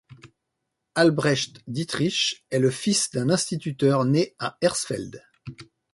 [0.95, 5.21] Albrecht Dieterich était le fils d'un instituteur né à Hersfeld.